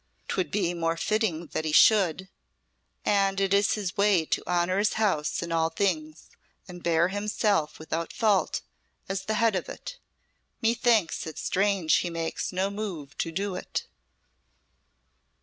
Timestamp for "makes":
12.09-12.51